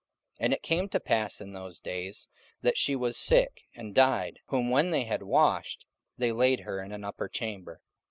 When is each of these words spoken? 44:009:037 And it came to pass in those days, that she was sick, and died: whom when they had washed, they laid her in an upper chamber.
44:009:037 0.37 0.37
And 0.45 0.53
it 0.53 0.63
came 0.63 0.89
to 0.89 0.99
pass 0.99 1.39
in 1.41 1.53
those 1.53 1.79
days, 1.79 2.27
that 2.63 2.75
she 2.75 2.95
was 2.95 3.15
sick, 3.19 3.65
and 3.75 3.93
died: 3.93 4.39
whom 4.47 4.71
when 4.71 4.89
they 4.89 5.03
had 5.03 5.21
washed, 5.21 5.85
they 6.17 6.31
laid 6.31 6.61
her 6.61 6.81
in 6.81 6.91
an 6.91 7.03
upper 7.03 7.29
chamber. 7.29 7.81